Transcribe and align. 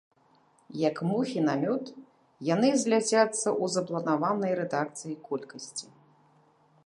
Як 0.89 1.01
мухі 1.09 1.39
на 1.49 1.53
мёд, 1.63 1.85
яны 2.53 2.69
зляцяцца 2.85 3.27
ў 3.27 3.65
запланаванай 3.75 4.53
рэдакцыяй 4.61 5.17
колькасці. 5.27 5.87